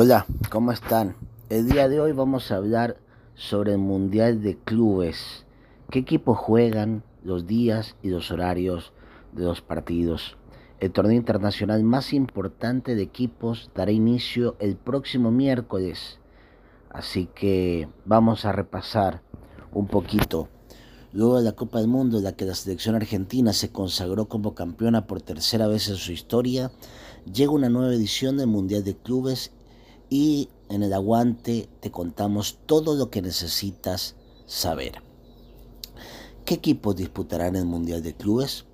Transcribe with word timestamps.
Hola, 0.00 0.26
¿cómo 0.48 0.70
están? 0.70 1.16
El 1.48 1.68
día 1.68 1.88
de 1.88 1.98
hoy 1.98 2.12
vamos 2.12 2.52
a 2.52 2.54
hablar 2.54 2.98
sobre 3.34 3.72
el 3.72 3.78
Mundial 3.78 4.40
de 4.42 4.56
Clubes. 4.56 5.44
¿Qué 5.90 5.98
equipos 5.98 6.38
juegan, 6.38 7.02
los 7.24 7.48
días 7.48 7.96
y 8.00 8.10
los 8.10 8.30
horarios 8.30 8.92
de 9.32 9.42
los 9.42 9.60
partidos? 9.60 10.36
El 10.78 10.92
torneo 10.92 11.16
internacional 11.16 11.82
más 11.82 12.12
importante 12.12 12.94
de 12.94 13.02
equipos 13.02 13.72
dará 13.74 13.90
inicio 13.90 14.54
el 14.60 14.76
próximo 14.76 15.32
miércoles. 15.32 16.20
Así 16.90 17.28
que 17.34 17.88
vamos 18.04 18.44
a 18.44 18.52
repasar 18.52 19.22
un 19.72 19.88
poquito. 19.88 20.48
Luego 21.12 21.38
de 21.38 21.44
la 21.44 21.56
Copa 21.56 21.80
del 21.80 21.88
Mundo, 21.88 22.18
en 22.18 22.24
la 22.24 22.36
que 22.36 22.44
la 22.44 22.54
selección 22.54 22.94
argentina 22.94 23.52
se 23.52 23.72
consagró 23.72 24.28
como 24.28 24.54
campeona 24.54 25.08
por 25.08 25.22
tercera 25.22 25.66
vez 25.66 25.88
en 25.88 25.96
su 25.96 26.12
historia, 26.12 26.70
llega 27.24 27.50
una 27.50 27.68
nueva 27.68 27.92
edición 27.92 28.36
del 28.36 28.46
Mundial 28.46 28.84
de 28.84 28.94
Clubes 28.94 29.50
y 30.10 30.48
en 30.68 30.82
el 30.82 30.92
aguante 30.92 31.68
te 31.80 31.90
contamos 31.90 32.58
todo 32.66 32.94
lo 32.94 33.10
que 33.10 33.22
necesitas 33.22 34.16
saber. 34.46 35.02
¿Qué 36.44 36.54
equipos 36.54 36.96
disputarán 36.96 37.56
el 37.56 37.66
Mundial 37.66 38.02
de 38.02 38.14
Clubes? 38.14 38.64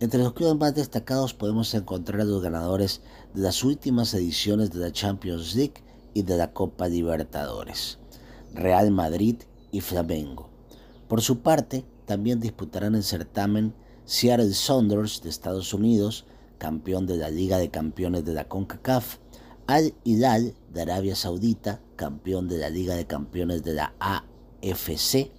Entre 0.00 0.20
los 0.20 0.32
clubes 0.32 0.56
más 0.56 0.74
destacados 0.74 1.32
podemos 1.32 1.72
encontrar 1.74 2.22
a 2.22 2.24
los 2.24 2.42
ganadores 2.42 3.00
de 3.34 3.42
las 3.42 3.62
últimas 3.62 4.12
ediciones 4.14 4.70
de 4.72 4.80
la 4.80 4.92
Champions 4.92 5.54
League 5.54 5.82
y 6.12 6.22
de 6.22 6.36
la 6.36 6.52
Copa 6.52 6.88
Libertadores, 6.88 7.98
Real 8.52 8.90
Madrid 8.90 9.36
y 9.70 9.80
Flamengo. 9.80 10.50
Por 11.08 11.22
su 11.22 11.38
parte, 11.38 11.84
también 12.04 12.40
disputarán 12.40 12.94
el 12.94 13.04
certamen 13.04 13.74
Seattle 14.04 14.52
Saunders 14.52 15.22
de 15.22 15.30
Estados 15.30 15.72
Unidos, 15.72 16.26
campeón 16.58 17.06
de 17.06 17.16
la 17.16 17.30
Liga 17.30 17.58
de 17.58 17.70
Campeones 17.70 18.24
de 18.24 18.34
la 18.34 18.48
CONCACAF, 18.48 19.18
Al 19.68 19.94
Hilal 20.02 20.54
de 20.72 20.82
Arabia 20.82 21.14
Saudita, 21.14 21.80
campeón 21.94 22.48
de 22.48 22.58
la 22.58 22.68
Liga 22.68 22.96
de 22.96 23.06
Campeones 23.06 23.62
de 23.62 23.74
la 23.74 23.94
AFC, 24.00 25.30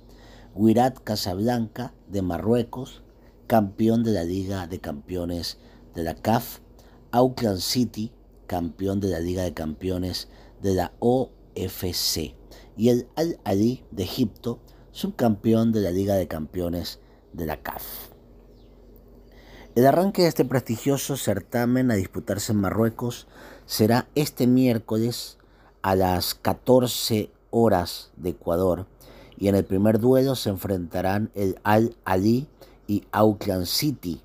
Wirat 0.55 0.97
Casablanca 1.03 1.93
de 2.07 2.21
Marruecos, 2.21 3.03
campeón 3.47 4.01
de 4.03 4.13
la 4.13 4.23
Liga 4.23 4.65
de 4.67 4.79
Campeones 4.79 5.57
de 5.93 6.03
la 6.03 6.15
CAF, 6.15 6.59
Auckland 7.11 7.59
City, 7.59 8.13
campeón 8.47 9.01
de 9.01 9.09
la 9.09 9.19
Liga 9.19 9.43
de 9.43 9.53
Campeones 9.53 10.29
de 10.61 10.73
la 10.73 10.93
OFC, 10.99 12.33
y 12.77 12.89
el 12.89 13.07
Al 13.15 13.39
Ali 13.43 13.83
de 13.91 14.03
Egipto, 14.03 14.61
subcampeón 14.91 15.73
de 15.73 15.81
la 15.81 15.91
Liga 15.91 16.15
de 16.15 16.29
Campeones 16.29 16.99
de 17.33 17.45
la 17.45 17.61
CAF. 17.61 18.12
El 19.75 19.87
arranque 19.87 20.21
de 20.21 20.27
este 20.27 20.45
prestigioso 20.45 21.17
certamen 21.17 21.89
a 21.89 21.95
disputarse 21.95 22.51
en 22.51 22.59
Marruecos 22.59 23.25
será 23.65 24.07
este 24.13 24.45
miércoles 24.45 25.39
a 25.81 25.95
las 25.95 26.35
14 26.35 27.31
horas 27.49 28.11
de 28.15 28.29
Ecuador 28.29 28.85
y 29.35 29.47
en 29.47 29.55
el 29.55 29.65
primer 29.65 29.99
duelo 29.99 30.35
se 30.35 30.51
enfrentarán 30.51 31.31
el 31.33 31.57
Al 31.63 31.95
Ali 32.05 32.47
y 32.85 33.03
Auckland 33.11 33.65
City. 33.65 34.21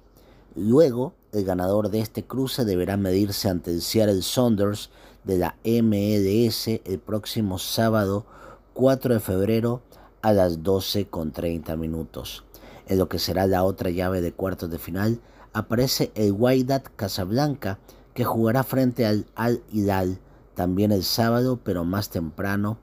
Luego, 0.54 1.14
el 1.32 1.46
ganador 1.46 1.88
de 1.88 2.00
este 2.00 2.24
cruce 2.24 2.66
deberá 2.66 2.98
medirse 2.98 3.48
ante 3.48 3.70
el 3.70 3.80
Seattle 3.80 4.20
Saunders 4.20 4.90
de 5.24 5.38
la 5.38 5.56
MLS 5.64 6.68
el 6.84 6.98
próximo 6.98 7.58
sábado 7.58 8.26
4 8.74 9.14
de 9.14 9.20
febrero 9.20 9.80
a 10.20 10.34
las 10.34 10.62
12 10.62 11.06
con 11.06 11.32
30 11.32 11.74
minutos. 11.76 12.44
En 12.86 12.98
lo 12.98 13.08
que 13.08 13.18
será 13.18 13.46
la 13.46 13.64
otra 13.64 13.88
llave 13.88 14.20
de 14.20 14.32
cuartos 14.32 14.70
de 14.70 14.78
final, 14.78 15.20
aparece 15.58 16.12
el 16.14 16.32
Wydad 16.32 16.82
Casablanca, 16.96 17.78
que 18.14 18.24
jugará 18.24 18.62
frente 18.64 19.06
al 19.06 19.26
Al 19.34 19.62
Hilal 19.70 20.20
también 20.54 20.90
el 20.90 21.04
sábado, 21.04 21.60
pero 21.62 21.84
más 21.84 22.10
temprano, 22.10 22.78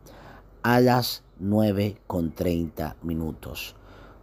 a 0.63 0.79
las 0.79 1.23
9 1.39 1.97
con 2.07 2.33
30 2.33 2.95
minutos. 3.03 3.75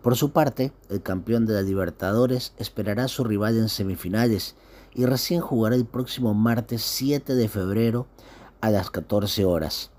Por 0.03 0.17
su 0.17 0.33
parte, 0.33 0.73
el 0.89 1.03
campeón 1.03 1.47
de 1.47 1.55
la 1.55 1.63
Libertadores 1.63 2.55
esperará 2.57 3.05
a 3.05 3.09
su 3.09 3.25
rival 3.25 3.59
en 3.59 3.69
semifinales 3.69 4.57
y 4.95 5.05
recién 5.05 5.41
jugará 5.41 5.77
el 5.77 5.85
próximo 5.85 6.35
martes 6.35 6.83
7 6.83 7.35
de 7.35 7.49
febrero 7.49 8.07
a 8.61 8.71
las 8.71 8.91
14 8.91 9.45
horas. 9.45 9.91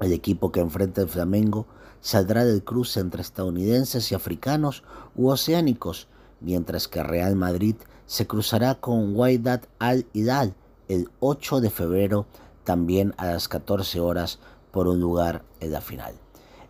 El 0.00 0.12
equipo 0.12 0.50
que 0.50 0.60
enfrenta 0.60 1.02
el 1.02 1.08
Flamengo 1.08 1.66
saldrá 2.00 2.44
del 2.44 2.64
cruce 2.64 3.00
entre 3.00 3.20
estadounidenses 3.20 4.10
y 4.10 4.14
africanos 4.14 4.84
u 5.14 5.28
oceánicos, 5.28 6.08
mientras 6.40 6.88
que 6.88 7.02
Real 7.02 7.36
Madrid 7.36 7.76
se 8.06 8.26
cruzará 8.26 8.74
con 8.74 9.16
Wydad 9.16 9.62
Al 9.78 10.06
Hilal 10.12 10.54
el 10.88 11.08
8 11.20 11.60
de 11.60 11.70
febrero 11.70 12.26
también 12.64 13.14
a 13.16 13.26
las 13.26 13.48
14 13.48 14.00
horas 14.00 14.38
por 14.72 14.88
un 14.88 15.00
lugar 15.00 15.44
en 15.60 15.72
la 15.72 15.80
final. 15.80 16.14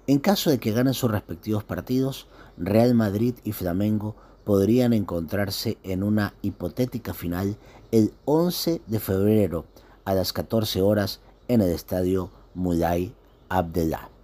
En 0.07 0.19
caso 0.19 0.51
de 0.51 0.59
que 0.59 0.73
ganen 0.73 0.95
sus 0.95 1.11
respectivos 1.11 1.65
partidos, 1.65 2.27
Real 2.57 2.95
Madrid 2.95 3.35
y 3.45 3.53
Flamengo 3.53 4.17
podrían 4.45 4.93
encontrarse 4.93 5.79
en 5.83 6.03
una 6.03 6.35
hipotética 6.43 7.15
final 7.15 7.57
el 7.93 8.13
11 8.25 8.83
de 8.87 9.01
febrero 9.01 9.65
a 10.05 10.15
las 10.15 10.33
14 10.33 10.83
horas 10.83 11.21
en 11.49 11.61
el 11.61 11.71
estadio 11.71 12.31
Mulay 12.55 13.15
Abdellah. 13.49 14.20